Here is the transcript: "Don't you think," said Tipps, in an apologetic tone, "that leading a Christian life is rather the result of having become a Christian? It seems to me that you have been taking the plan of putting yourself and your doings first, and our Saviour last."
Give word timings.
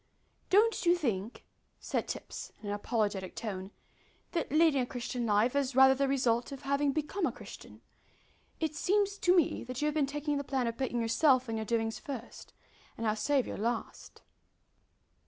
"Don't 0.49 0.83
you 0.83 0.95
think," 0.95 1.45
said 1.79 2.07
Tipps, 2.07 2.51
in 2.63 2.69
an 2.69 2.73
apologetic 2.73 3.35
tone, 3.35 3.69
"that 4.31 4.51
leading 4.51 4.81
a 4.81 4.85
Christian 4.87 5.27
life 5.27 5.55
is 5.55 5.75
rather 5.75 5.93
the 5.93 6.07
result 6.07 6.51
of 6.51 6.63
having 6.63 6.91
become 6.91 7.27
a 7.27 7.31
Christian? 7.31 7.81
It 8.59 8.73
seems 8.75 9.19
to 9.19 9.35
me 9.35 9.63
that 9.65 9.79
you 9.79 9.85
have 9.85 9.93
been 9.93 10.07
taking 10.07 10.37
the 10.37 10.43
plan 10.43 10.65
of 10.65 10.75
putting 10.75 10.99
yourself 10.99 11.47
and 11.47 11.55
your 11.59 11.65
doings 11.65 11.99
first, 11.99 12.51
and 12.97 13.05
our 13.05 13.15
Saviour 13.15 13.57
last." 13.57 14.23